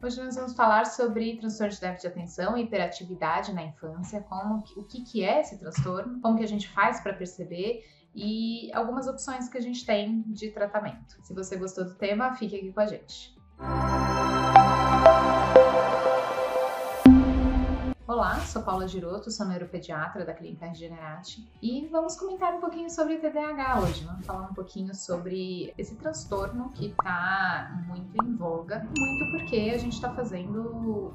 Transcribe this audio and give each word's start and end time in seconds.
Hoje 0.00 0.22
nós 0.22 0.36
vamos 0.36 0.54
falar 0.54 0.86
sobre 0.86 1.36
transtorno 1.38 1.74
de 1.74 1.80
déficit 1.80 2.02
de 2.02 2.06
atenção 2.06 2.56
e 2.56 2.62
hiperatividade 2.62 3.52
na 3.52 3.64
infância, 3.64 4.20
como 4.20 4.62
o 4.76 4.84
que, 4.84 5.02
que 5.02 5.24
é 5.24 5.40
esse 5.40 5.58
transtorno, 5.58 6.20
como 6.20 6.38
que 6.38 6.44
a 6.44 6.46
gente 6.46 6.68
faz 6.68 7.00
para 7.00 7.12
perceber 7.14 7.84
e 8.14 8.72
algumas 8.72 9.08
opções 9.08 9.48
que 9.48 9.58
a 9.58 9.60
gente 9.60 9.84
tem 9.84 10.22
de 10.28 10.52
tratamento. 10.52 11.16
Se 11.24 11.34
você 11.34 11.56
gostou 11.56 11.84
do 11.84 11.96
tema, 11.96 12.32
fique 12.36 12.54
aqui 12.54 12.72
com 12.72 12.80
a 12.80 12.86
gente. 12.86 13.36
Olá, 18.18 18.40
sou 18.40 18.64
Paula 18.64 18.88
Giroto, 18.88 19.30
sou 19.30 19.46
neuropediatra 19.46 20.24
da 20.24 20.34
Clínica 20.34 20.66
Regenerate 20.66 21.48
e 21.62 21.86
vamos 21.86 22.16
comentar 22.16 22.52
um 22.52 22.58
pouquinho 22.58 22.90
sobre 22.90 23.16
TDAH 23.18 23.78
hoje. 23.78 24.04
Vamos 24.04 24.26
falar 24.26 24.48
um 24.48 24.54
pouquinho 24.54 24.92
sobre 24.92 25.72
esse 25.78 25.94
transtorno 25.94 26.68
que 26.70 26.86
está 26.86 27.80
muito 27.86 28.20
em 28.20 28.34
voga, 28.34 28.80
muito 28.80 29.30
porque 29.30 29.70
a 29.72 29.78
gente 29.78 29.92
está 29.92 30.12
fazendo 30.12 31.12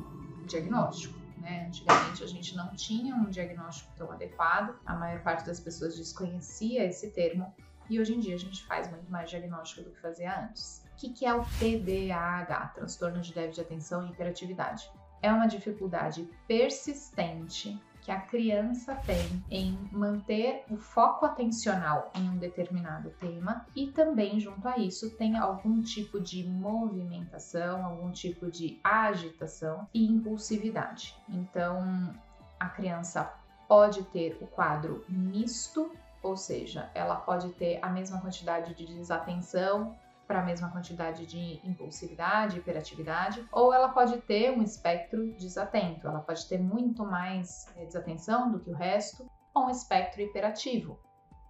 diagnóstico. 0.47 1.19
Né? 1.39 1.65
Antigamente 1.68 2.23
a 2.23 2.28
gente 2.28 2.55
não 2.55 2.73
tinha 2.73 3.14
um 3.14 3.29
diagnóstico 3.29 3.92
tão 3.97 4.09
adequado, 4.09 4.73
a 4.86 4.95
maior 4.95 5.21
parte 5.23 5.45
das 5.45 5.59
pessoas 5.59 5.97
desconhecia 5.97 6.86
esse 6.86 7.11
termo 7.11 7.54
e 7.89 8.00
hoje 8.00 8.15
em 8.15 8.20
dia 8.21 8.36
a 8.36 8.39
gente 8.39 8.65
faz 8.65 8.89
muito 8.89 9.11
mais 9.11 9.29
diagnóstico 9.29 9.81
do 9.81 9.92
que 9.93 10.00
fazia 10.00 10.45
antes. 10.45 10.81
O 10.93 10.95
que 10.95 11.25
é 11.25 11.33
o 11.33 11.43
TDAH, 11.59 12.67
transtorno 12.75 13.20
de 13.20 13.33
déficit 13.33 13.56
de 13.56 13.61
atenção 13.61 14.07
e 14.07 14.11
hiperatividade? 14.11 14.89
É 15.23 15.32
uma 15.32 15.47
dificuldade 15.47 16.29
persistente 16.47 17.81
que 18.01 18.11
a 18.11 18.19
criança 18.19 18.93
tem 19.05 19.43
em 19.50 19.79
manter 19.89 20.65
o 20.69 20.75
foco 20.75 21.25
atencional 21.25 22.11
em 22.14 22.29
um 22.29 22.37
determinado 22.37 23.09
tema 23.11 23.65
e 23.73 23.87
também 23.87 24.41
junto 24.41 24.67
a 24.67 24.78
isso 24.78 25.15
tem 25.15 25.37
algum 25.37 25.81
tipo 25.81 26.19
de 26.19 26.43
movimentação, 26.43 27.86
algum 27.86 28.11
tipo 28.11 28.51
de 28.51 28.78
agitação 28.83 29.87
e 29.93 30.05
impulsividade. 30.05 31.15
Então, 31.29 32.14
a 32.59 32.67
criança 32.67 33.33
pode 33.70 34.03
ter 34.03 34.38
o 34.42 34.48
quadro 34.48 35.05
misto, 35.08 35.89
ou 36.22 36.36
seja, 36.36 36.92
ela 36.94 37.16
pode 37.16 37.50
ter 37.53 37.80
a 37.81 37.88
mesma 37.88 38.20
quantidade 38.20 38.73
de 38.76 38.86
desatenção 38.86 39.95
para 40.34 40.42
a 40.42 40.45
mesma 40.45 40.72
quantidade 40.72 41.28
de 41.28 41.62
impulsividade, 41.64 42.58
hiperatividade, 42.58 43.48
ou 43.52 43.72
ela 43.72 43.89
pode 43.89 44.20
ter 44.22 44.50
um 44.50 44.64
espectro 44.64 45.31
desatento, 45.38 46.08
ela 46.08 46.22
pode 46.22 46.50
ter 46.50 46.58
muito 46.58 47.06
mais 47.06 47.67
eh, 47.76 47.86
desatenção 47.86 48.52
do 48.52 48.59
que 48.59 48.72
o 48.72 48.73
resto, 48.73 49.30
ou 49.54 49.66
um 49.66 49.70
espectro 49.70 50.23
hiperativo. 50.23 51.00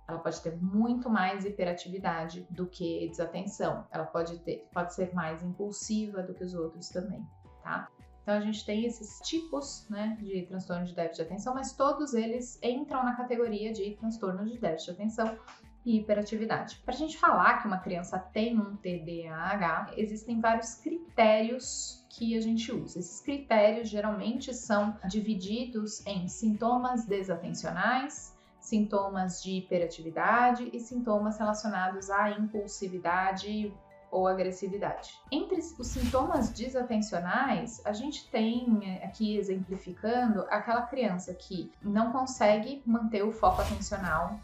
Ela 0.06 0.20
pode 0.20 0.42
ter 0.42 0.62
muito 0.62 1.10
mais 1.10 1.46
hiperatividade 1.46 2.46
do 2.50 2.68
que 2.68 3.08
desatenção. 3.08 3.88
Ela 3.90 4.04
pode 4.04 4.38
ter, 4.40 4.68
pode 4.74 4.94
ser 4.94 5.14
mais 5.14 5.42
impulsiva 5.42 6.22
do 6.22 6.34
que 6.34 6.44
os 6.44 6.54
outros 6.54 6.90
também, 6.90 7.26
tá? 7.64 7.88
Então 8.22 8.36
a 8.36 8.42
gente 8.42 8.66
tem 8.66 8.86
esses 8.86 9.22
tipos 9.22 9.88
né, 9.90 10.18
de 10.20 10.46
transtorno 10.48 10.84
de 10.84 10.94
déficit 10.94 11.24
de 11.24 11.32
atenção, 11.32 11.54
mas 11.54 11.72
todos 11.72 12.14
eles 12.14 12.60
entram 12.62 13.02
na 13.02 13.16
categoria 13.16 13.72
de 13.72 13.96
transtorno 13.96 14.44
de 14.44 14.58
déficit 14.58 14.88
de 14.88 14.92
atenção 14.92 15.38
e 15.86 15.98
hiperatividade. 15.98 16.82
Para 16.86 16.94
a 16.94 16.98
gente 16.98 17.18
falar 17.18 17.62
que 17.62 17.68
uma 17.68 17.80
criança 17.80 18.18
tem 18.18 18.58
um 18.58 18.76
TDAH, 18.78 19.94
existem 19.98 20.40
vários 20.40 20.76
critérios 20.76 22.06
que 22.10 22.38
a 22.38 22.42
gente 22.42 22.72
usa. 22.72 23.00
Esses 23.00 23.22
critérios 23.22 23.90
geralmente 23.90 24.54
são 24.54 24.96
divididos 25.08 26.06
em 26.06 26.28
sintomas 26.28 27.06
desatencionais, 27.06 28.36
sintomas 28.60 29.44
de 29.44 29.58
hiperatividade 29.58 30.70
e 30.72 30.80
sintomas 30.80 31.38
relacionados 31.38 32.10
à 32.10 32.30
impulsividade 32.32 33.74
ou 34.10 34.28
agressividade. 34.28 35.20
Entre 35.32 35.58
os 35.58 35.88
sintomas 35.88 36.50
desatencionais, 36.52 37.82
a 37.84 37.92
gente 37.92 38.30
tem 38.30 38.80
eh, 38.84 39.04
aqui 39.04 39.36
exemplificando 39.36 40.42
aquela 40.50 40.84
criança 40.84 41.34
que 41.34 41.72
não 41.82 42.12
consegue 42.12 42.84
manter 42.86 43.24
o 43.24 43.32
foco 43.32 43.62
atencional 43.62 44.40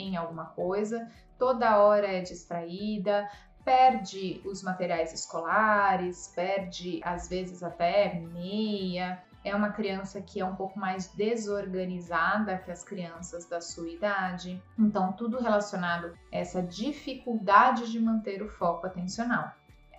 em 0.00 0.16
alguma 0.16 0.46
coisa, 0.46 1.08
toda 1.38 1.78
hora 1.78 2.06
é 2.06 2.20
distraída, 2.20 3.28
perde 3.64 4.40
os 4.44 4.62
materiais 4.62 5.12
escolares, 5.12 6.32
perde 6.34 7.00
às 7.04 7.28
vezes 7.28 7.62
até 7.62 8.14
meia. 8.14 9.22
É 9.42 9.54
uma 9.54 9.70
criança 9.70 10.20
que 10.20 10.40
é 10.40 10.44
um 10.44 10.54
pouco 10.54 10.78
mais 10.78 11.08
desorganizada 11.14 12.58
que 12.58 12.70
as 12.70 12.84
crianças 12.84 13.46
da 13.46 13.60
sua 13.60 13.88
idade. 13.88 14.62
Então, 14.78 15.12
tudo 15.12 15.40
relacionado 15.40 16.12
a 16.32 16.36
essa 16.36 16.62
dificuldade 16.62 17.90
de 17.90 17.98
manter 17.98 18.42
o 18.42 18.48
foco 18.48 18.86
atencional. 18.86 19.50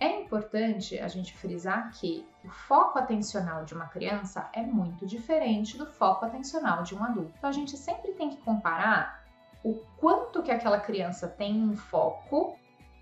É 0.02 0.20
importante 0.20 0.98
a 0.98 1.06
gente 1.06 1.32
frisar 1.36 1.92
que 1.92 2.26
o 2.44 2.48
foco 2.48 2.98
atencional 2.98 3.64
de 3.64 3.72
uma 3.72 3.86
criança 3.86 4.48
é 4.52 4.62
muito 4.62 5.06
diferente 5.06 5.78
do 5.78 5.86
foco 5.86 6.24
atencional 6.24 6.82
de 6.82 6.94
um 6.94 7.04
adulto. 7.04 7.32
Então 7.38 7.48
a 7.48 7.52
gente 7.52 7.76
sempre 7.76 8.12
tem 8.12 8.30
que 8.30 8.38
comparar 8.38 9.21
o 9.64 9.74
quanto 9.98 10.42
que 10.42 10.50
aquela 10.50 10.80
criança 10.80 11.28
tem 11.28 11.62
um 11.62 11.76
foco 11.76 12.56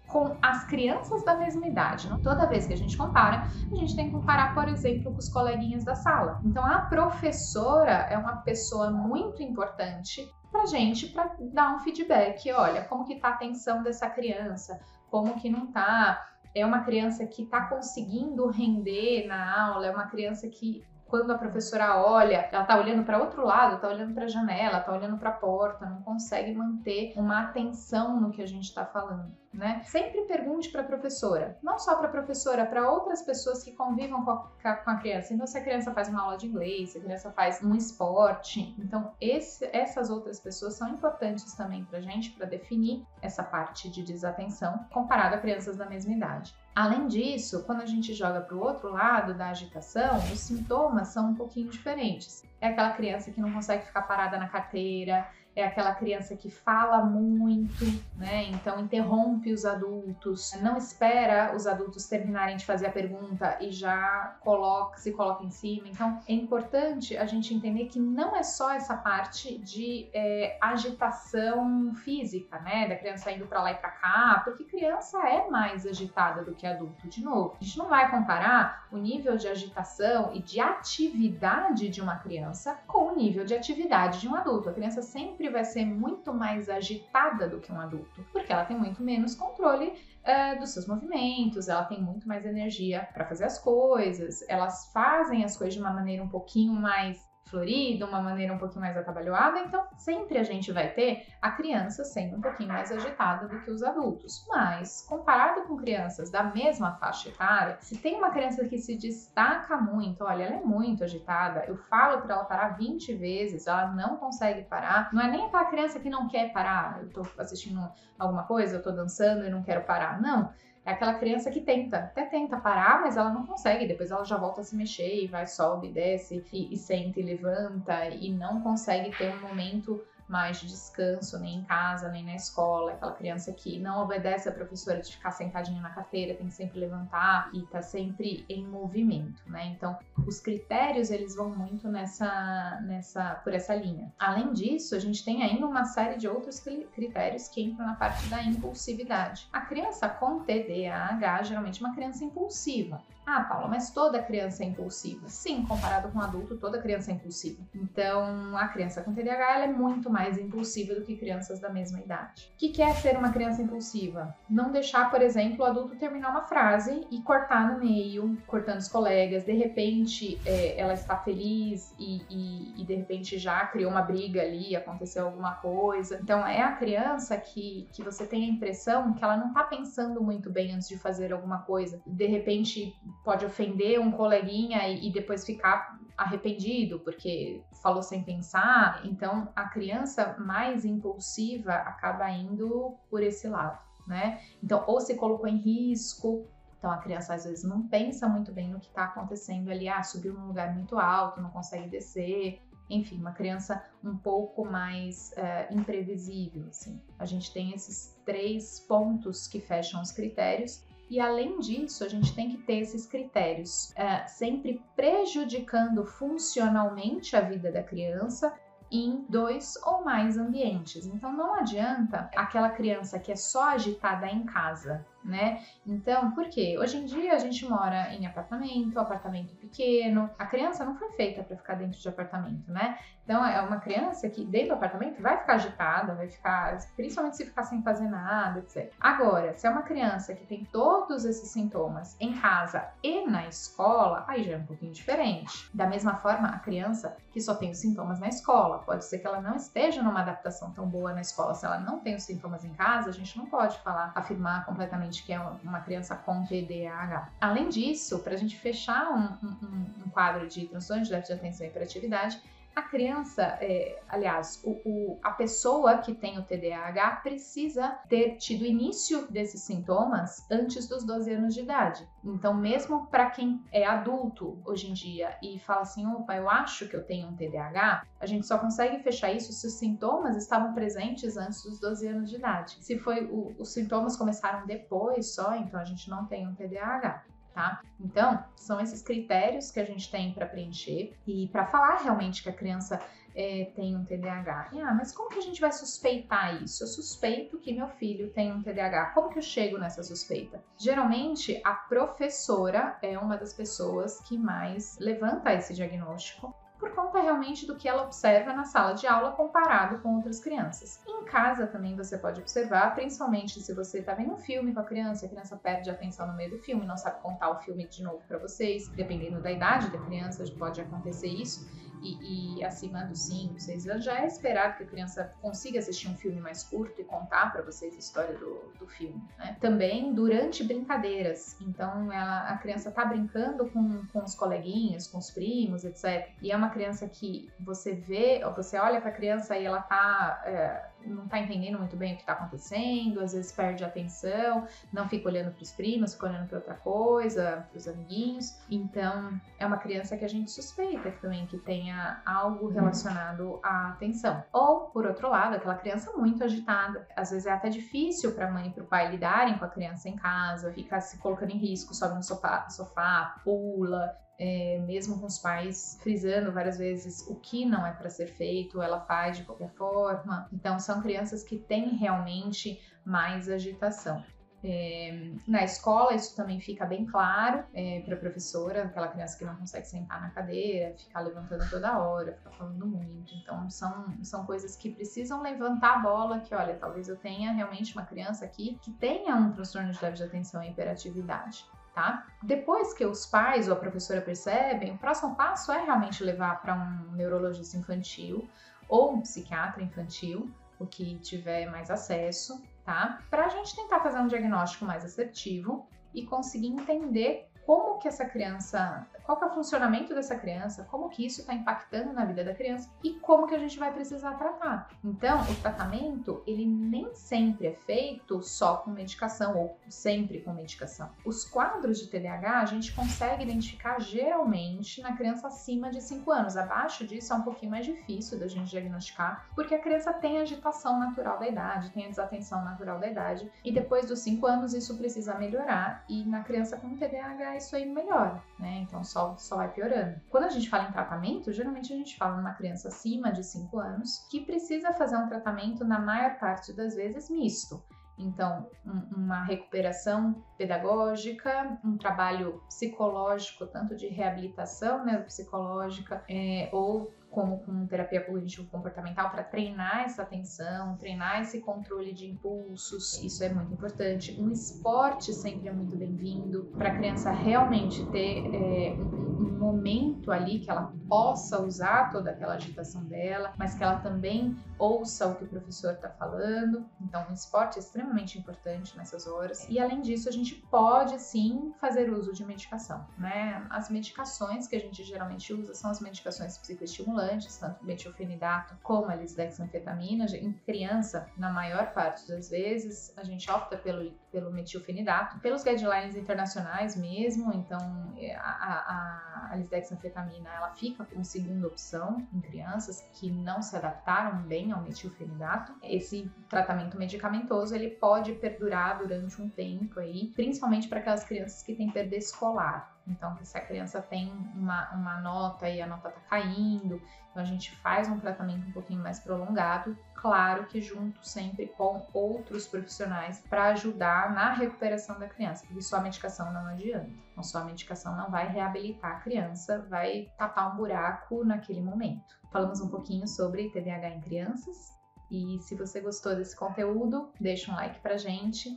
com 0.07 0.37
as 0.43 0.65
crianças 0.65 1.25
da 1.25 1.37
mesma 1.37 1.67
idade. 1.67 2.09
Toda 2.23 2.47
vez 2.47 2.67
que 2.67 2.73
a 2.73 2.77
gente 2.77 2.97
compara, 2.97 3.45
a 3.71 3.75
gente 3.77 3.95
tem 3.95 4.07
que 4.07 4.13
comparar, 4.13 4.55
por 4.55 4.69
exemplo, 4.69 5.13
com 5.13 5.19
os 5.19 5.29
coleguinhas 5.29 5.85
da 5.85 5.95
sala. 5.95 6.41
Então, 6.45 6.65
a 6.67 6.81
professora 6.81 8.09
é 8.11 8.19
uma 8.19 8.37
pessoa 8.39 8.91
muito 8.91 9.43
importante 9.43 10.29
para 10.51 10.67
gente 10.67 11.07
para 11.07 11.37
dar 11.53 11.77
um 11.77 11.79
feedback. 11.79 12.51
Olha, 12.51 12.83
como 12.85 13.05
que 13.05 13.21
tá 13.21 13.29
a 13.29 13.33
atenção 13.33 13.83
dessa 13.83 14.11
criança? 14.11 14.81
Como 15.09 15.35
que 15.35 15.49
não 15.49 15.69
tá? 15.69 16.27
É 16.55 16.67
uma 16.67 16.81
criança 16.81 17.25
que 17.25 17.43
está 17.43 17.67
conseguindo 17.67 18.49
render 18.49 19.29
na 19.29 19.69
aula? 19.69 19.87
É 19.87 19.91
uma 19.93 20.07
criança 20.07 20.49
que 20.49 20.83
quando 21.11 21.33
a 21.33 21.39
professora 21.39 22.01
olha, 22.01 22.49
ela 22.53 22.65
tá 22.65 22.79
olhando 22.79 23.05
para 23.05 23.19
outro 23.19 23.45
lado, 23.45 23.81
tá 23.81 23.89
olhando 23.89 24.15
para 24.15 24.25
a 24.25 24.29
janela, 24.29 24.81
tá 24.81 24.93
olhando 24.93 25.19
para 25.19 25.31
a 25.31 25.33
porta, 25.33 25.85
não 25.85 26.03
consegue 26.03 26.55
manter 26.55 27.13
uma 27.17 27.43
atenção 27.43 28.21
no 28.21 28.31
que 28.31 28.41
a 28.41 28.47
gente 28.47 28.65
está 28.65 28.87
falando 28.87 29.41
né? 29.53 29.83
Sempre 29.85 30.23
pergunte 30.23 30.71
para 30.71 30.83
a 30.83 30.85
professora, 30.85 31.59
não 31.63 31.79
só 31.79 31.97
para 31.97 32.09
a 32.09 32.11
professora, 32.11 32.65
para 32.65 32.91
outras 32.91 33.23
pessoas 33.23 33.63
que 33.65 33.73
convivam 33.73 34.25
com 34.25 34.31
a, 34.31 34.77
com 34.77 34.91
a, 34.91 34.97
criança. 34.97 35.35
Então, 35.35 35.47
se 35.47 35.59
a 35.59 35.63
criança 35.63 35.93
faz 35.93 36.09
uma 36.09 36.23
aula 36.23 36.37
de 36.37 36.47
inglês, 36.47 36.91
se 36.91 36.99
a 36.99 37.01
criança 37.01 37.31
faz 37.33 37.63
um 37.63 37.75
esporte, 37.75 38.75
então 38.79 39.13
esse, 39.21 39.69
essas 39.73 40.09
outras 40.09 40.39
pessoas 40.39 40.75
são 40.75 40.89
importantes 40.89 41.53
também 41.55 41.85
para 41.85 42.01
gente 42.01 42.31
para 42.33 42.47
definir 42.47 43.05
essa 43.21 43.43
parte 43.43 43.91
de 43.91 44.03
desatenção 44.03 44.87
comparado 44.93 45.35
a 45.35 45.39
crianças 45.39 45.77
da 45.77 45.87
mesma 45.87 46.13
idade. 46.13 46.55
Além 46.81 47.09
disso, 47.09 47.63
quando 47.67 47.83
a 47.83 47.85
gente 47.85 48.15
joga 48.15 48.41
para 48.41 48.57
o 48.57 48.61
outro 48.61 48.91
lado 48.91 49.35
da 49.35 49.51
agitação, 49.51 50.17
os 50.33 50.41
sintomas 50.41 51.09
são 51.09 51.33
um 51.33 51.35
pouquinho 51.35 51.69
diferentes. 51.69 52.43
É 52.59 52.69
aquela 52.69 52.93
criança 52.93 53.31
que 53.31 53.39
não 53.39 53.53
consegue 53.53 53.85
ficar 53.85 54.01
parada 54.01 54.39
na 54.39 54.49
carteira, 54.49 55.29
é 55.61 55.67
aquela 55.67 55.95
criança 55.95 56.37
que 56.37 56.51
fala 56.51 57.05
muito, 57.05 57.85
né? 58.17 58.45
Então 58.45 58.81
interrompe 58.81 59.53
os 59.53 59.65
adultos, 59.65 60.53
não 60.61 60.77
espera 60.77 61.55
os 61.55 61.67
adultos 61.67 62.07
terminarem 62.07 62.57
de 62.57 62.65
fazer 62.65 62.87
a 62.87 62.91
pergunta 62.91 63.59
e 63.61 63.71
já 63.71 64.37
coloca, 64.41 64.99
se 64.99 65.13
coloca 65.13 65.45
em 65.45 65.51
cima. 65.51 65.89
Então 65.89 66.21
é 66.27 66.33
importante 66.33 67.17
a 67.17 67.27
gente 67.27 67.55
entender 67.55 67.87
que 67.87 67.99
não 67.99 68.35
é 68.35 68.43
só 68.43 68.71
essa 68.73 68.97
parte 68.97 69.59
de 69.59 70.09
é, 70.13 70.57
agitação 70.61 71.95
física, 71.95 72.59
né? 72.61 72.89
Da 72.89 72.97
criança 72.97 73.31
indo 73.31 73.47
para 73.47 73.63
lá 73.63 73.73
e 73.73 73.77
para 73.77 73.91
cá, 73.91 74.41
porque 74.45 74.65
criança 74.65 75.19
é 75.29 75.49
mais 75.49 75.87
agitada 75.87 76.43
do 76.43 76.55
que 76.55 76.67
adulto. 76.67 77.07
De 77.09 77.23
novo, 77.23 77.57
a 77.61 77.65
gente 77.65 77.79
não 77.79 77.89
vai 77.89 78.11
comparar 78.11 78.87
o 78.91 78.97
nível 78.97 79.37
de 79.37 79.47
agitação 79.47 80.31
e 80.35 80.41
de 80.41 80.61
atividade 80.61 81.89
de 81.89 82.01
uma 82.01 82.17
criança 82.17 82.79
com 82.87 83.13
o 83.13 83.17
nível 83.17 83.45
de 83.45 83.55
atividade 83.55 84.21
de 84.21 84.29
um 84.29 84.35
adulto. 84.35 84.69
A 84.69 84.73
criança 84.73 85.03
sempre 85.03 85.50
sempre 85.51 85.53
vai 85.53 85.65
ser 85.65 85.85
muito 85.85 86.33
mais 86.33 86.69
agitada 86.69 87.49
do 87.49 87.61
que 87.61 87.73
um 87.73 87.81
adulto, 87.81 88.25
porque 88.33 88.53
ela 88.53 88.65
tem 88.65 88.79
muito 88.79 89.03
menos 89.03 89.35
controle 89.35 89.89
uh, 89.89 90.59
dos 90.59 90.71
seus 90.71 90.87
movimentos, 90.87 91.69
ela 91.69 91.85
tem 91.85 92.01
muito 92.01 92.27
mais 92.27 92.47
energia 92.47 93.09
para 93.13 93.27
fazer 93.27 93.45
as 93.45 93.59
coisas, 93.59 94.45
elas 94.49 94.91
fazem 94.93 95.45
as 95.45 95.57
coisas 95.57 95.75
de 95.75 95.81
uma 95.81 95.93
maneira 95.93 96.23
um 96.23 96.29
pouquinho 96.29 96.73
mais 96.73 97.30
florida, 97.51 98.07
uma 98.07 98.23
maneira 98.23 98.55
um 98.55 98.59
pouquinho 98.59 98.81
mais 98.81 98.97
atabalhoada, 98.97 99.59
então 99.61 99.85
sempre 99.97 100.39
a 100.39 100.43
gente 100.43 100.73
vai 100.73 100.89
ter 100.89 101.27
a 101.43 101.51
criança 101.51 102.05
sendo 102.05 102.37
um 102.37 102.41
pouquinho 102.41 102.69
mais 102.69 102.91
agitada 102.93 103.49
do 103.49 103.61
que 103.61 103.71
os 103.71 103.83
adultos. 103.83 104.47
Mas, 104.49 105.05
comparado 105.09 105.63
com 105.63 105.77
crianças 105.77 106.31
da 106.31 106.45
mesma 106.45 106.93
faixa 106.93 107.29
etária, 107.29 107.77
se 107.81 107.99
tem 107.99 108.17
uma 108.17 108.31
criança 108.31 108.65
que 108.67 108.79
se 108.79 108.97
destaca 108.97 109.77
muito, 109.77 110.25
olha, 110.25 110.45
ela 110.45 110.57
é 110.57 110.63
muito 110.63 111.05
agitada, 111.05 111.65
eu 111.67 111.77
falo 111.77 112.23
para 112.23 112.35
ela 112.35 112.45
parar 112.45 112.77
20 112.79 113.15
vezes, 113.15 113.67
ela 113.67 113.89
não 113.93 114.17
consegue 114.17 114.63
parar, 114.63 115.11
não 115.13 115.21
é 115.21 115.31
nem 115.31 115.47
aquela 115.47 115.65
criança 115.65 115.99
que 115.99 116.09
não 116.09 116.29
quer 116.29 116.53
parar, 116.53 117.01
eu 117.03 117.11
tô 117.11 117.27
assistindo 117.39 117.81
alguma 118.19 118.45
coisa, 118.45 118.77
eu 118.77 118.83
tô 118.83 118.91
dançando 118.91 119.45
e 119.45 119.51
não 119.51 119.63
quero 119.63 119.83
parar, 119.85 120.21
não 120.21 120.51
é 120.85 120.93
aquela 120.93 121.15
criança 121.15 121.51
que 121.51 121.61
tenta, 121.61 121.99
até 121.99 122.25
tenta 122.25 122.57
parar, 122.57 123.01
mas 123.01 123.17
ela 123.17 123.31
não 123.31 123.45
consegue. 123.47 123.87
Depois 123.87 124.11
ela 124.11 124.25
já 124.25 124.37
volta 124.37 124.61
a 124.61 124.65
se 124.65 124.75
mexer 124.75 125.25
e 125.25 125.27
vai, 125.27 125.47
sobe, 125.47 125.89
desce, 125.89 126.45
e, 126.53 126.73
e 126.73 126.77
senta 126.77 127.21
e 127.21 127.23
levanta, 127.23 128.09
e 128.09 128.33
não 128.33 128.61
consegue 128.61 129.11
ter 129.17 129.31
um 129.35 129.41
momento 129.41 130.03
mais 130.31 130.61
de 130.61 130.69
descanso, 130.69 131.39
nem 131.41 131.59
em 131.59 131.65
casa, 131.65 132.09
nem 132.09 132.25
na 132.25 132.37
escola, 132.37 132.93
aquela 132.93 133.13
criança 133.13 133.53
que 133.53 133.79
não 133.81 134.03
obedece 134.03 134.49
a 134.49 134.53
professora 134.53 135.01
de 135.01 135.13
ficar 135.13 135.33
sentadinha 135.33 135.83
na 135.83 135.91
carteira, 135.91 136.35
tem 136.35 136.47
que 136.47 136.55
sempre 136.55 136.79
levantar 136.79 137.51
e 137.53 137.63
tá 137.67 137.83
sempre 137.83 138.45
em 138.49 138.65
movimento, 138.65 139.43
né? 139.47 139.67
Então, 139.67 139.99
os 140.27 140.39
critérios 140.41 141.11
eles 141.11 141.35
vão 141.35 141.51
muito 141.51 141.89
nessa, 141.89 142.81
nessa, 142.83 143.35
por 143.43 143.53
essa 143.53 143.75
linha. 143.75 144.13
Além 144.19 144.53
disso, 144.53 144.95
a 144.95 144.99
gente 145.01 145.25
tem 145.25 145.43
ainda 145.43 145.67
uma 145.67 145.85
série 145.85 146.17
de 146.17 146.29
outros 146.29 146.61
critérios 146.61 147.49
que 147.49 147.63
entram 147.63 147.87
na 147.87 147.97
parte 147.97 148.25
da 148.29 148.43
impulsividade. 148.43 149.49
A 149.53 149.63
criança 149.63 150.09
com 150.09 150.45
TDAH 150.45 151.43
geralmente 151.43 151.83
é 151.83 151.87
uma 151.87 151.95
criança 151.95 152.25
impulsiva. 152.25 153.03
Ah, 153.33 153.45
Paula, 153.45 153.69
mas 153.69 153.91
toda 153.91 154.21
criança 154.21 154.65
é 154.65 154.67
impulsiva. 154.67 155.29
Sim, 155.29 155.65
comparado 155.65 156.09
com 156.09 156.19
um 156.19 156.21
adulto, 156.21 156.57
toda 156.57 156.83
criança 156.83 157.13
é 157.13 157.15
impulsiva. 157.15 157.63
Então, 157.73 158.57
a 158.57 158.67
criança 158.67 159.05
com 159.05 159.15
TDAH 159.15 159.61
é 159.61 159.67
muito 159.69 160.11
mais 160.11 160.37
impulsiva 160.37 160.97
do 160.97 161.03
que 161.03 161.17
crianças 161.17 161.61
da 161.61 161.71
mesma 161.71 162.01
idade. 162.01 162.53
O 162.53 162.59
que 162.59 162.83
é 162.83 162.93
ser 162.93 163.17
uma 163.17 163.31
criança 163.31 163.63
impulsiva? 163.63 164.35
Não 164.49 164.73
deixar, 164.73 165.09
por 165.13 165.23
exemplo, 165.23 165.65
o 165.65 165.65
adulto 165.65 165.95
terminar 165.95 166.31
uma 166.31 166.43
frase 166.43 167.07
e 167.09 167.23
cortar 167.23 167.73
no 167.73 167.79
meio, 167.79 168.37
cortando 168.49 168.81
os 168.81 168.89
colegas. 168.89 169.45
De 169.45 169.53
repente, 169.53 170.41
é, 170.45 170.77
ela 170.77 170.95
está 170.95 171.17
feliz 171.17 171.95
e, 172.01 172.23
e, 172.29 172.83
e, 172.83 172.85
de 172.85 172.97
repente 172.97 173.39
já 173.39 173.65
criou 173.67 173.93
uma 173.93 174.03
briga 174.03 174.43
ali, 174.43 174.75
aconteceu 174.75 175.27
alguma 175.27 175.53
coisa. 175.53 176.19
Então, 176.21 176.45
é 176.45 176.63
a 176.63 176.73
criança 176.73 177.37
que, 177.37 177.89
que 177.93 178.03
você 178.03 178.27
tem 178.27 178.45
a 178.45 178.49
impressão 178.49 179.13
que 179.15 179.23
ela 179.23 179.37
não 179.37 179.49
está 179.49 179.63
pensando 179.63 180.21
muito 180.21 180.51
bem 180.51 180.75
antes 180.75 180.89
de 180.89 180.99
fazer 180.99 181.33
alguma 181.33 181.59
coisa. 181.59 182.03
De 182.05 182.27
repente, 182.27 182.93
pode 183.25 183.45
ofender 183.45 184.01
um 184.01 184.11
coleguinha 184.11 184.89
e, 184.89 185.09
e 185.09 185.13
depois 185.13 185.45
ficar 185.45 185.99
arrependido 186.17 187.01
porque 187.01 187.63
falou 187.83 188.03
sem 188.03 188.23
pensar. 188.23 189.01
Então, 189.05 189.49
a 189.57 189.69
criança 189.69 190.37
mais 190.39 190.85
impulsiva 190.85 191.73
acaba 191.73 192.31
indo 192.31 192.95
por 193.09 193.23
esse 193.23 193.49
lado, 193.49 193.79
né? 194.07 194.41
Então, 194.63 194.85
ou 194.87 195.01
se 195.01 195.15
colocou 195.17 195.49
em 195.49 195.57
risco. 195.57 196.47
Então, 196.79 196.91
a 196.91 196.99
criança 196.99 197.35
às 197.35 197.45
vezes 197.45 197.65
não 197.65 197.87
pensa 197.87 198.29
muito 198.29 198.53
bem 198.53 198.71
no 198.71 198.81
que 198.81 198.89
está 198.89 199.05
acontecendo 199.05 199.71
ali. 199.71 199.89
Ah, 199.89 200.03
subiu 200.03 200.35
num 200.35 200.47
lugar 200.47 200.75
muito 200.75 200.99
alto, 200.99 201.41
não 201.41 201.51
consegue 201.51 201.89
descer. 201.89 202.61
Enfim, 202.89 203.19
uma 203.19 203.33
criança 203.33 203.83
um 204.03 204.17
pouco 204.17 204.65
mais 204.65 205.33
é, 205.37 205.73
imprevisível. 205.73 206.67
Assim. 206.69 207.01
A 207.19 207.25
gente 207.25 207.53
tem 207.53 207.73
esses 207.73 208.19
três 208.25 208.81
pontos 208.81 209.47
que 209.47 209.61
fecham 209.61 210.03
os 210.03 210.11
critérios 210.11 210.83
e 211.11 211.19
além 211.19 211.59
disso, 211.59 212.05
a 212.05 212.09
gente 212.09 212.33
tem 212.37 212.49
que 212.49 212.59
ter 212.59 212.79
esses 212.79 213.05
critérios, 213.05 213.93
é, 213.97 214.25
sempre 214.29 214.81
prejudicando 214.95 216.05
funcionalmente 216.05 217.35
a 217.35 217.41
vida 217.41 217.73
da 217.73 217.83
criança 217.83 218.55
em 218.93 219.25
dois 219.29 219.75
ou 219.85 220.05
mais 220.05 220.39
ambientes. 220.39 221.07
Então 221.07 221.33
não 221.33 221.55
adianta 221.55 222.31
aquela 222.37 222.71
criança 222.71 223.19
que 223.19 223.33
é 223.33 223.37
só 223.37 223.71
agitada 223.71 224.29
em 224.29 224.45
casa 224.45 225.05
né? 225.25 225.63
Então, 225.87 226.31
por 226.33 226.49
quê? 226.49 226.77
Hoje 226.79 226.97
em 226.99 227.05
dia 227.05 227.35
a 227.35 227.39
gente 227.39 227.69
mora 227.69 228.13
em 228.15 228.27
apartamento, 228.27 228.99
apartamento 228.99 229.55
pequeno. 229.57 230.31
A 230.39 230.47
criança 230.47 230.85
não 230.85 230.97
foi 230.97 231.11
feita 231.13 231.43
para 231.43 231.57
ficar 231.57 231.75
dentro 231.75 231.99
de 231.99 232.09
apartamento, 232.09 232.71
né? 232.71 232.99
Então, 233.25 233.45
é 233.45 233.61
uma 233.61 233.79
criança 233.79 234.29
que 234.29 234.45
dentro 234.45 234.69
do 234.69 234.75
apartamento 234.75 235.23
vai 235.23 235.39
ficar 235.39 235.55
agitada, 235.55 236.15
vai 236.17 236.29
ficar, 236.29 236.77
principalmente 236.97 237.37
se 237.37 237.45
ficar 237.45 237.63
sem 237.63 237.81
fazer 237.83 238.09
nada, 238.09 238.59
etc. 238.59 238.93
Agora, 238.99 239.55
se 239.55 239.67
é 239.67 239.71
uma 239.71 239.83
criança 239.83 240.35
que 240.35 240.45
tem 240.47 240.65
todos 240.65 241.25
esses 241.25 241.49
sintomas 241.51 242.17
em 242.19 242.33
casa 242.41 242.89
e 243.03 243.25
na 243.27 243.47
escola, 243.47 244.25
aí 244.27 244.43
já 244.43 244.55
é 244.55 244.57
um 244.57 244.67
pouquinho 244.67 244.93
diferente. 244.93 245.71
Da 245.73 245.87
mesma 245.87 246.17
forma, 246.17 246.49
a 246.49 246.59
criança 246.59 247.17
que 247.31 247.41
só 247.41 247.55
tem 247.55 247.71
os 247.71 247.79
sintomas 247.79 248.19
na 248.19 248.29
escola, 248.29 248.81
pode 248.81 249.05
ser 249.05 249.21
que 249.21 249.27
ela 249.27 249.41
não 249.41 249.55
esteja 249.55 250.03
numa 250.03 250.23
adaptação 250.23 250.73
tão 250.73 250.89
boa 250.89 251.13
na 251.13 251.21
escola. 251.21 251.55
Se 251.55 251.65
ela 251.65 251.79
não 251.79 252.01
tem 252.01 252.17
os 252.17 252.25
sintomas 252.25 252.65
em 252.65 252.73
casa, 252.73 253.11
a 253.11 253.13
gente 253.13 253.39
não 253.39 253.47
pode 253.47 253.79
falar, 253.79 254.13
afirmar 254.15 254.67
completamente 254.67 255.10
que 255.19 255.33
é 255.33 255.41
uma 255.41 255.81
criança 255.81 256.15
com 256.15 256.45
TDAH. 256.45 257.33
Além 257.41 257.69
disso, 257.69 258.21
para 258.21 258.35
a 258.35 258.37
gente 258.37 258.57
fechar 258.57 259.11
um, 259.11 259.47
um, 259.47 260.05
um, 260.07 260.11
quadro 260.11 260.47
de 260.47 260.67
transtorno 260.67 261.03
de 261.03 261.11
déficit 261.11 261.35
de 261.35 261.41
atenção 261.41 261.67
e 261.67 261.71
hiperatividade, 261.71 262.41
a 262.75 262.83
criança, 262.83 263.43
é, 263.61 264.01
aliás, 264.09 264.63
o, 264.65 264.71
o, 264.85 265.19
a 265.23 265.33
pessoa 265.33 265.99
que 265.99 266.15
tem 266.15 266.39
o 266.39 266.43
TDAH 266.43 267.17
precisa 267.23 267.99
ter 268.09 268.37
tido 268.37 268.65
início 268.65 269.31
desses 269.31 269.63
sintomas 269.63 270.47
antes 270.51 270.89
dos 270.89 271.05
12 271.05 271.33
anos 271.33 271.55
de 271.55 271.61
idade. 271.61 272.09
Então, 272.25 272.55
mesmo 272.55 273.07
para 273.07 273.31
quem 273.31 273.63
é 273.73 273.85
adulto 273.85 274.61
hoje 274.65 274.91
em 274.91 274.93
dia 274.93 275.37
e 275.43 275.59
fala 275.59 275.83
assim, 275.83 276.07
opa, 276.07 276.37
eu 276.37 276.49
acho 276.49 276.89
que 276.89 276.95
eu 276.95 277.05
tenho 277.05 277.29
um 277.29 277.37
TDAH, 277.37 278.07
a 278.21 278.27
gente 278.27 278.47
só 278.47 278.59
consegue 278.59 279.03
fechar 279.03 279.33
isso 279.33 279.53
se 279.53 279.67
os 279.67 279.75
sintomas 279.75 280.37
estavam 280.37 280.73
presentes 280.73 281.37
antes 281.37 281.63
dos 281.63 281.81
12 281.81 282.07
anos 282.07 282.31
de 282.31 282.37
idade. 282.37 282.77
Se 282.81 282.99
foi 282.99 283.25
o, 283.25 283.55
os 283.59 283.73
sintomas 283.73 284.17
começaram 284.17 284.67
depois 284.67 285.35
só, 285.35 285.57
então 285.57 285.81
a 285.81 285.85
gente 285.85 286.09
não 286.09 286.27
tem 286.27 286.47
um 286.47 286.55
TDAH 286.55 287.25
tá? 287.61 287.83
Então, 288.01 288.43
são 288.57 288.81
esses 288.81 289.03
critérios 289.03 289.71
que 289.71 289.79
a 289.79 289.85
gente 289.85 290.11
tem 290.11 290.33
para 290.33 290.47
preencher 290.47 291.15
e 291.27 291.49
para 291.49 291.67
falar 291.67 291.97
realmente 291.97 292.43
que 292.43 292.49
a 292.49 292.53
criança 292.53 292.99
é, 293.35 293.71
tem 293.77 293.95
um 293.95 294.05
TDAH. 294.05 294.71
Ah, 294.83 294.95
mas 294.95 295.13
como 295.13 295.29
que 295.29 295.39
a 295.39 295.43
gente 295.43 295.61
vai 295.61 295.71
suspeitar 295.71 296.63
isso? 296.63 296.83
Eu 296.83 296.89
suspeito 296.89 297.59
que 297.59 297.73
meu 297.73 297.89
filho 297.89 298.31
tem 298.31 298.51
um 298.51 298.63
TDAH. 298.63 299.11
Como 299.11 299.29
que 299.29 299.39
eu 299.39 299.43
chego 299.43 299.79
nessa 299.79 300.03
suspeita? 300.03 300.63
Geralmente, 300.79 301.61
a 301.63 301.75
professora 301.75 302.99
é 303.03 303.19
uma 303.19 303.37
das 303.37 303.53
pessoas 303.53 304.21
que 304.21 304.39
mais 304.39 304.99
levanta 304.99 305.53
esse 305.53 305.75
diagnóstico 305.75 306.55
por 306.81 306.91
conta 306.95 307.21
realmente 307.21 307.67
do 307.67 307.77
que 307.77 307.87
ela 307.87 308.05
observa 308.05 308.53
na 308.55 308.65
sala 308.65 308.95
de 308.95 309.07
aula 309.07 309.33
comparado 309.33 309.99
com 310.01 310.17
outras 310.17 310.41
crianças. 310.41 311.01
Em 311.07 311.25
casa 311.25 311.67
também 311.67 311.95
você 311.95 312.17
pode 312.17 312.41
observar, 312.41 312.95
principalmente 312.95 313.61
se 313.61 313.75
você 313.75 313.99
está 313.99 314.15
vendo 314.15 314.33
um 314.33 314.39
filme 314.39 314.73
com 314.73 314.81
a 314.81 314.85
criança, 314.85 315.27
a 315.27 315.29
criança 315.29 315.57
perde 315.57 315.91
a 315.91 315.93
atenção 315.93 316.27
no 316.27 316.35
meio 316.35 316.51
do 316.51 316.59
filme, 316.59 316.87
não 316.87 316.97
sabe 316.97 317.21
contar 317.21 317.51
o 317.51 317.61
filme 317.61 317.87
de 317.87 318.03
novo 318.03 318.23
para 318.27 318.39
vocês, 318.39 318.89
dependendo 318.89 319.41
da 319.41 319.53
idade 319.53 319.91
da 319.91 319.99
criança, 319.99 320.45
pode 320.59 320.81
acontecer 320.81 321.29
isso 321.29 321.69
e, 322.03 322.59
e, 322.59 322.65
acima 322.65 323.05
dos 323.05 323.21
5, 323.27 323.61
6 323.61 323.87
anos, 323.89 324.05
já 324.05 324.21
é 324.21 324.27
esperado 324.27 324.77
que 324.77 324.85
a 324.85 324.87
criança 324.87 325.35
consiga 325.41 325.79
assistir 325.79 326.09
um 326.09 326.17
filme 326.17 326.41
mais 326.41 326.63
curto 326.63 327.01
e 327.01 327.05
contar 327.05 327.53
para 327.53 327.63
vocês 327.63 327.95
a 327.95 327.99
história 327.99 328.39
do, 328.39 328.73
do 328.79 328.87
filme. 328.87 329.23
Né? 329.39 329.57
Também 329.61 330.13
durante 330.15 330.65
brincadeiras. 330.65 331.57
Então, 331.61 332.11
ela, 332.11 332.49
a 332.49 332.57
criança 332.57 332.89
está 332.89 333.05
brincando 333.05 333.69
com, 333.71 334.07
com 334.07 334.25
os 334.25 334.35
coleguinhas, 334.35 335.07
com 335.07 335.19
os 335.19 335.31
primos, 335.31 335.85
etc. 335.85 336.31
E 336.41 336.51
é 336.51 336.57
uma 336.57 336.70
criança 336.71 337.09
que 337.09 337.53
você 337.59 337.95
vê, 337.95 338.41
você 338.57 338.79
olha 338.79 339.01
para 339.01 339.11
a 339.11 339.15
criança 339.15 339.57
e 339.57 339.65
ela 339.65 339.81
está. 339.81 340.43
É, 340.45 340.91
não 341.07 341.25
está 341.25 341.39
entendendo 341.39 341.79
muito 341.79 341.97
bem 341.97 342.13
o 342.13 342.17
que 342.17 342.23
está 342.23 342.35
acontecendo, 342.35 343.21
às 343.21 343.33
vezes 343.33 343.51
perde 343.53 343.83
a 343.83 343.87
atenção, 343.87 344.67
não 344.93 345.09
fica 345.09 345.29
olhando 345.29 345.51
para 345.51 345.63
os 345.63 345.73
primos, 345.73 346.13
fica 346.13 346.27
olhando 346.27 346.47
para 346.47 346.59
outra 346.59 346.75
coisa, 346.75 347.67
para 347.71 347.79
os 347.79 347.89
amiguinhos. 347.89 348.59
Então, 348.71 349.41
é 349.59 349.67
uma 349.67 349.79
criança 349.79 350.17
que 350.17 350.25
a 350.25 350.29
gente 350.29 350.51
suspeita 350.51 351.11
também 351.13 351.47
que 351.47 351.57
tenha 351.59 352.21
algo 352.27 352.69
relacionado 352.69 353.59
à 353.63 353.89
atenção. 353.89 354.43
Ou, 354.53 354.91
por 354.91 355.07
outro 355.07 355.31
lado, 355.31 355.57
aquela 355.57 355.77
criança 355.77 356.13
muito 356.13 356.45
agitada. 356.45 357.07
Às 357.17 357.31
vezes 357.31 357.47
é 357.47 357.53
até 357.53 357.69
difícil 357.71 358.33
para 358.33 358.49
a 358.49 358.51
mãe 358.51 358.69
e 358.69 358.71
para 358.71 358.85
o 358.85 358.87
pai 358.87 359.11
lidarem 359.11 359.59
com 359.59 359.65
a 359.65 359.69
criança 359.69 360.09
em 360.09 360.17
casa, 360.17 360.73
fica 360.73 361.01
se 361.01 361.19
colocando 361.19 361.51
em 361.51 361.59
risco, 361.59 361.95
sobe 361.95 362.15
no 362.15 362.23
sofá, 362.23 362.69
sofá 362.69 363.41
pula, 363.43 364.15
é, 364.41 364.79
mesmo 364.87 365.21
com 365.21 365.27
os 365.27 365.39
pais 365.39 365.99
frisando 366.03 366.51
várias 366.51 366.79
vezes 366.79 367.29
o 367.29 367.35
que 367.37 367.67
não 367.67 367.87
é 367.87 367.93
para 367.93 368.09
ser 368.09 368.27
feito, 368.29 368.81
ela 368.81 368.99
faz 369.01 369.37
de 369.37 369.45
qualquer 369.45 369.71
forma. 369.75 370.49
Então, 370.51 370.79
são 370.79 371.03
crianças 371.03 371.45
que 371.45 371.59
têm 371.59 371.97
realmente 371.97 372.81
mais 373.05 373.51
agitação. 373.51 374.25
É, 374.63 375.33
na 375.47 375.63
escola, 375.65 376.15
isso 376.15 376.37
também 376.37 376.61
fica 376.61 376.85
bem 376.85 377.07
claro 377.07 377.65
é, 377.73 378.01
para 378.01 378.15
a 378.15 378.19
professora, 378.19 378.85
aquela 378.85 379.09
criança 379.09 379.39
que 379.39 379.45
não 379.45 379.57
consegue 379.57 379.87
sentar 379.87 380.21
na 380.21 380.31
cadeira, 380.31 380.95
ficar 380.97 381.21
levantando 381.21 381.69
toda 381.69 381.99
hora, 381.99 382.33
ficar 382.33 382.51
falando 382.53 382.87
muito. 382.87 383.35
Então, 383.35 383.69
são, 383.69 384.07
são 384.23 384.47
coisas 384.47 384.75
que 384.75 384.91
precisam 384.91 385.43
levantar 385.43 385.97
a 385.97 385.99
bola, 385.99 386.41
que 386.41 386.55
olha, 386.55 386.77
talvez 386.77 387.09
eu 387.09 387.17
tenha 387.17 387.53
realmente 387.53 387.93
uma 387.95 388.07
criança 388.07 388.47
aqui 388.47 388.79
que 388.83 388.91
tenha 388.93 389.35
um 389.35 389.53
transtorno 389.53 389.93
de 389.93 390.01
déficit 390.01 390.25
de 390.25 390.29
atenção 390.29 390.63
e 390.63 390.71
hiperatividade 390.71 391.67
tá? 391.95 392.27
Depois 392.43 392.95
que 392.95 393.05
os 393.05 393.27
pais 393.27 393.69
ou 393.69 393.75
a 393.75 393.77
professora 393.77 394.21
percebem, 394.21 394.93
o 394.93 394.99
próximo 394.99 395.35
passo 395.35 395.73
é 395.73 395.85
realmente 395.85 396.23
levar 396.25 396.61
para 396.63 396.75
um 396.75 397.13
neurologista 397.13 397.77
infantil 397.77 398.49
ou 398.89 399.13
um 399.13 399.21
psiquiatra 399.21 399.83
infantil, 399.83 400.51
o 400.79 400.87
que 400.87 401.19
tiver 401.19 401.71
mais 401.71 401.91
acesso, 401.91 402.63
tá? 402.85 403.21
Para 403.31 403.47
a 403.47 403.49
gente 403.49 403.77
tentar 403.77 404.01
fazer 404.01 404.19
um 404.19 404.27
diagnóstico 404.27 404.85
mais 404.85 405.05
assertivo 405.05 405.87
e 406.15 406.25
conseguir 406.25 406.69
entender 406.69 407.49
como 407.67 407.99
que 407.99 408.09
essa 408.09 408.25
criança, 408.25 409.07
qual 409.31 409.39
que 409.39 409.45
é 409.45 409.47
o 409.47 409.55
funcionamento 409.55 410.13
dessa 410.13 410.35
criança, 410.35 410.89
como 410.91 411.09
que 411.09 411.25
isso 411.25 411.43
está 411.43 411.55
impactando 411.55 412.13
na 412.13 412.25
vida 412.25 412.43
da 412.43 412.53
criança 412.53 412.91
e 413.01 413.13
como 413.13 413.47
que 413.47 413.55
a 413.55 413.59
gente 413.59 413.79
vai 413.79 413.93
precisar 413.93 414.33
tratar. 414.33 414.91
Então, 415.05 415.41
o 415.43 415.55
tratamento, 415.63 416.43
ele 416.49 416.67
nem 416.67 417.15
sempre 417.15 417.69
é 417.69 417.73
feito 417.73 418.43
só 418.43 418.79
com 418.79 418.91
medicação 418.91 419.57
ou 419.57 419.79
sempre 419.89 420.41
com 420.41 420.53
medicação. 420.53 421.11
Os 421.25 421.45
quadros 421.45 422.01
de 422.01 422.09
TDAH 422.09 422.61
a 422.61 422.65
gente 422.65 422.93
consegue 422.93 423.45
identificar 423.45 424.01
geralmente 424.01 425.01
na 425.01 425.17
criança 425.17 425.47
acima 425.47 425.91
de 425.91 426.01
5 426.01 426.29
anos. 426.33 426.57
Abaixo 426.57 427.07
disso 427.07 427.33
é 427.33 427.37
um 427.37 427.43
pouquinho 427.43 427.71
mais 427.71 427.87
difícil 427.87 428.37
da 428.37 428.49
gente 428.49 428.69
diagnosticar, 428.69 429.47
porque 429.55 429.77
a 429.77 429.81
criança 429.81 430.13
tem 430.13 430.41
agitação 430.41 430.99
natural 430.99 431.39
da 431.39 431.47
idade, 431.47 431.91
tem 431.91 432.07
a 432.07 432.09
desatenção 432.09 432.65
natural 432.65 432.99
da 432.99 433.07
idade, 433.07 433.49
e 433.65 433.71
depois 433.71 434.07
dos 434.07 434.19
5 434.19 434.45
anos 434.45 434.75
isso 434.75 434.99
precisa 434.99 435.39
melhorar, 435.39 436.05
e 436.09 436.25
na 436.25 436.43
criança 436.43 436.77
com 436.77 436.97
TDAH 436.97 437.57
isso 437.57 437.77
aí 437.77 437.87
melhora, 437.87 438.43
né? 438.59 438.79
Então 438.79 439.05
só, 439.05 439.20
só 439.39 439.57
vai 439.57 439.73
piorando. 439.73 440.21
Quando 440.29 440.45
a 440.45 440.49
gente 440.49 440.69
fala 440.69 440.89
em 440.89 440.93
tratamento, 440.93 441.53
geralmente 441.53 441.93
a 441.93 441.97
gente 441.97 442.17
fala 442.17 442.37
numa 442.37 442.55
criança 442.55 442.89
acima 442.89 443.33
de 443.33 443.45
5 443.45 443.79
anos 443.79 444.27
que 444.31 444.45
precisa 444.45 444.93
fazer 444.93 445.17
um 445.17 445.29
tratamento, 445.29 445.85
na 445.85 445.99
maior 445.99 446.39
parte 446.39 446.73
das 446.73 446.95
vezes, 446.95 447.31
misto. 447.31 447.83
Então, 448.19 448.69
um, 448.85 449.25
uma 449.25 449.45
recuperação 449.45 450.45
pedagógica, 450.59 451.79
um 451.85 451.97
trabalho 451.97 452.63
psicológico, 452.69 453.67
tanto 453.67 453.97
de 453.97 454.09
reabilitação 454.09 455.05
neuropsicológica, 455.05 456.23
é, 456.29 456.69
ou 456.73 457.11
como 457.31 457.61
com 457.61 457.87
terapia 457.87 458.21
cognitivo-comportamental 458.21 459.31
para 459.31 459.45
treinar 459.45 460.03
essa 460.05 460.23
atenção, 460.23 460.97
treinar 460.97 461.41
esse 461.41 461.61
controle 461.61 462.13
de 462.13 462.27
impulsos. 462.27 463.23
Isso 463.23 463.43
é 463.45 463.49
muito 463.49 463.73
importante. 463.73 464.37
Um 464.41 464.51
esporte 464.51 465.33
sempre 465.33 465.69
é 465.69 465.73
muito 465.73 465.97
bem-vindo 465.97 466.65
para 466.77 466.91
a 466.91 466.97
criança 466.97 467.31
realmente 467.31 468.05
ter 468.07 468.45
é, 468.53 468.95
um, 468.95 469.47
um, 469.47 469.59
momento 469.61 470.33
ali 470.33 470.59
que 470.59 470.71
ela 470.71 470.93
possa 471.09 471.63
usar 471.63 472.11
toda 472.11 472.31
aquela 472.31 472.55
agitação 472.55 473.05
dela, 473.05 473.53
mas 473.57 473.75
que 473.75 473.85
ela 473.85 473.97
também 474.01 474.57
ouça 474.79 475.29
o 475.29 475.35
que 475.37 475.45
o 475.45 475.49
professor 475.49 475.93
está 475.93 476.09
falando. 476.09 476.85
Então, 477.01 477.25
o 477.31 477.33
esporte 477.33 477.77
é 477.77 477.81
extremamente 477.81 478.39
importante 478.39 478.97
nessas 478.97 479.27
horas. 479.27 479.67
E 479.69 479.79
além 479.79 480.01
disso, 480.01 480.29
a 480.29 480.33
gente 480.33 480.55
pode 480.55 481.21
sim 481.21 481.73
fazer 481.79 482.11
uso 482.11 482.33
de 482.33 482.45
medicação, 482.45 483.07
né? 483.19 483.65
As 483.71 483.91
medicações 483.91 484.67
que 484.67 484.75
a 484.75 484.81
gente 484.81 485.05
geralmente 485.05 485.53
usa 485.53 485.75
são 485.75 485.91
as 485.91 486.01
medicações 486.01 486.59
psicoestimulantes 486.59 487.20
estimulantes, 487.21 487.57
tanto 487.59 487.85
metilfenidato 487.85 488.77
como 488.83 489.11
a 489.11 489.15
lisdexanfetamina. 489.15 490.27
Em 490.37 490.53
criança, 490.53 491.29
na 491.37 491.51
maior 491.51 491.93
parte 491.93 492.27
das 492.29 492.51
vezes, 492.51 493.13
a 493.17 493.25
gente 493.25 493.51
opta 493.51 493.77
pelo, 493.77 494.11
pelo 494.33 494.51
metilfenidato, 494.51 495.39
pelos 495.41 495.63
guidelines 495.63 496.17
internacionais 496.17 496.97
mesmo, 496.97 497.53
então 497.53 498.13
é, 498.17 498.35
a, 498.37 498.41
a, 498.41 499.49
a 499.53 499.57
lisdexanfetamina 499.57 500.49
ela 500.51 500.71
fica 500.75 501.05
como 501.05 501.25
segunda 501.25 501.67
opção 501.67 502.27
em 502.33 502.41
crianças 502.41 503.09
que 503.15 503.31
não 503.31 503.63
se 503.63 503.77
adaptaram 503.77 504.43
bem 504.43 504.73
ao 504.73 504.83
metilfenidato. 504.83 505.75
Esse 505.83 506.31
tratamento 506.49 506.97
medicamentoso 506.99 507.75
ele 507.75 507.91
pode 507.91 508.33
perdurar 508.35 508.99
durante 508.99 509.41
um 509.41 509.49
tempo 509.49 510.01
aí, 510.01 510.29
principalmente 510.35 510.89
para 510.89 511.01
aquelas 511.01 511.25
crianças 511.25 511.63
que 511.63 511.75
têm 511.75 511.91
perda 511.91 512.17
escolar. 512.17 513.00
Então, 513.11 513.37
se 513.43 513.59
a 513.59 513.61
criança 513.61 514.01
tem 514.01 514.33
uma, 514.55 514.89
uma 514.93 515.21
nota 515.21 515.69
e 515.69 515.83
a 515.83 515.87
nota 515.87 516.09
está 516.09 516.21
caindo, 516.21 517.03
então 517.31 517.43
a 517.43 517.45
gente 517.45 517.75
faz 517.77 518.09
um 518.09 518.19
tratamento 518.19 518.67
um 518.69 518.73
pouquinho 518.73 519.03
mais 519.03 519.19
prolongado, 519.19 519.99
claro 520.15 520.67
que 520.67 520.81
junto 520.81 521.27
sempre 521.27 521.67
com 521.67 522.07
outros 522.13 522.69
profissionais 522.69 523.41
para 523.49 523.71
ajudar 523.71 524.33
na 524.33 524.53
recuperação 524.53 525.19
da 525.19 525.29
criança, 525.29 525.67
porque 525.67 525.83
só 525.83 525.97
a 525.97 526.01
medicação 526.01 526.53
não 526.53 526.67
adianta. 526.67 527.11
Então, 527.33 527.43
só 527.43 527.59
a 527.59 527.65
medicação 527.65 528.17
não 528.17 528.31
vai 528.31 528.49
reabilitar 528.49 529.17
a 529.17 529.21
criança, 529.21 529.85
vai 529.89 530.31
tapar 530.39 530.73
um 530.73 530.77
buraco 530.77 531.45
naquele 531.45 531.83
momento. 531.83 532.39
Falamos 532.53 532.81
um 532.81 532.89
pouquinho 532.89 533.27
sobre 533.27 533.71
TDAH 533.71 534.11
em 534.11 534.21
crianças. 534.21 534.99
E 535.31 535.59
se 535.63 535.77
você 535.77 536.01
gostou 536.01 536.35
desse 536.35 536.57
conteúdo, 536.57 537.33
deixa 537.41 537.71
um 537.71 537.77
like 537.77 538.01
pra 538.01 538.17
gente 538.17 538.69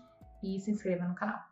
e 0.44 0.60
se 0.60 0.70
inscreva 0.70 1.06
no 1.06 1.16
canal. 1.16 1.44